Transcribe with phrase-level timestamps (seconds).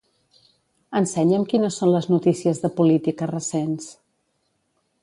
[0.99, 3.97] Ensenya'm quines són les notícies de política recents.